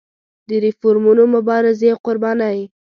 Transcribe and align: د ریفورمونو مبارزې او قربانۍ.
د 0.47 0.49
ریفورمونو 0.65 1.23
مبارزې 1.35 1.87
او 1.93 1.97
قربانۍ. 2.05 2.59